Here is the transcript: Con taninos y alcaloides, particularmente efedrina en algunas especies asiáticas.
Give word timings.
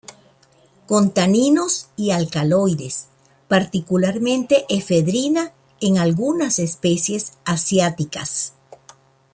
Con 0.87 1.11
taninos 1.11 1.89
y 1.95 2.09
alcaloides, 2.09 3.05
particularmente 3.47 4.65
efedrina 4.67 5.53
en 5.79 5.99
algunas 5.99 6.57
especies 6.57 7.33
asiáticas. 7.45 8.53